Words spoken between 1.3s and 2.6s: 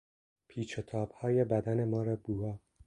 بدن مار بوآ